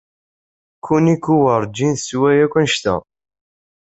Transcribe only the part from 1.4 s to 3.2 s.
werjin teswi anect-a akk.